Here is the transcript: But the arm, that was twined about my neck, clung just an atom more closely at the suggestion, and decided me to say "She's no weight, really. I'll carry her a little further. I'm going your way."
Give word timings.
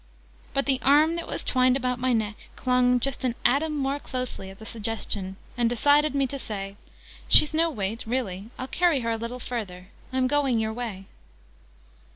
But 0.55 0.65
the 0.65 0.79
arm, 0.81 1.15
that 1.15 1.27
was 1.27 1.43
twined 1.43 1.77
about 1.77 1.99
my 1.99 2.11
neck, 2.11 2.35
clung 2.55 2.99
just 2.99 3.23
an 3.23 3.35
atom 3.45 3.75
more 3.77 3.99
closely 3.99 4.49
at 4.49 4.57
the 4.57 4.65
suggestion, 4.65 5.35
and 5.55 5.69
decided 5.69 6.15
me 6.15 6.25
to 6.25 6.39
say 6.39 6.75
"She's 7.27 7.53
no 7.53 7.69
weight, 7.69 8.07
really. 8.07 8.49
I'll 8.57 8.65
carry 8.67 9.01
her 9.01 9.11
a 9.11 9.17
little 9.17 9.37
further. 9.37 9.89
I'm 10.11 10.25
going 10.25 10.57
your 10.59 10.73
way." 10.73 11.05